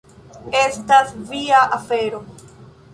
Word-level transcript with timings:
Estas 0.61 1.13
via 1.29 1.61
afero. 1.79 2.27